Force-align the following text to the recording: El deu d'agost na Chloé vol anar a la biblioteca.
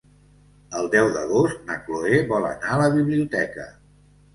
El 0.79 0.89
deu 0.95 1.11
d'agost 1.19 1.61
na 1.69 1.77
Chloé 1.85 2.25
vol 2.35 2.51
anar 2.51 2.77
a 2.79 2.85
la 2.87 2.93
biblioteca. 3.01 3.73